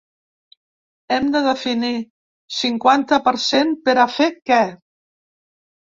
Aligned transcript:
Hem 1.17 1.29
de 1.35 1.41
definir: 1.49 1.93
cinquanta 2.63 3.23
per 3.31 3.37
cent 3.47 3.79
per 3.87 3.99
a 4.01 4.11
fer 4.19 4.33
què? 4.51 4.63